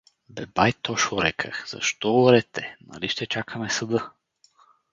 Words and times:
Бе, 0.29 0.45
бай 0.47 0.71
Тошо, 0.73 1.21
рекъх, 1.23 1.67
защо 1.69 2.15
орете, 2.23 2.77
нали 2.87 3.09
ще 3.09 3.25
чакаме 3.25 3.69
съда? 3.69 4.09